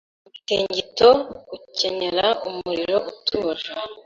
Imitingito 0.27 1.09
gukenyera 1.49 2.25
umuriro 2.47 2.97
utuje 3.11 3.69